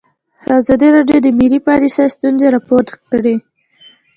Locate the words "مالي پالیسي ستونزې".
1.37-2.47